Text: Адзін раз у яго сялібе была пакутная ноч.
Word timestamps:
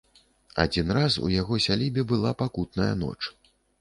Адзін 0.63 0.87
раз 0.97 1.17
у 1.27 1.29
яго 1.33 1.59
сялібе 1.67 2.07
была 2.13 2.31
пакутная 2.41 2.93
ноч. 3.03 3.19